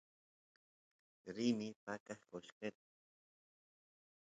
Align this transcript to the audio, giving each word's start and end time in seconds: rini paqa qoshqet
rini 1.35 1.67
paqa 1.83 2.15
qoshqet 2.29 2.77